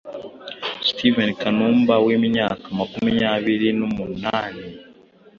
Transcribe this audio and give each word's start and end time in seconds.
Steven 0.87 1.29
Kanumba 1.41 1.93
W’imyaka 2.05 2.65
makumyabiri 2.79 3.67
numunani 3.77 4.63